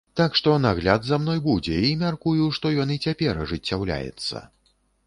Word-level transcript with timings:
Так 0.19 0.37
што, 0.37 0.53
нагляд 0.63 1.05
за 1.09 1.19
мной 1.25 1.43
будзе 1.49 1.77
і, 1.91 1.93
мяркую, 2.01 2.49
што 2.59 2.73
ён 2.87 2.97
і 2.99 3.01
цяпер 3.05 3.45
ажыццяўляецца. 3.47 4.45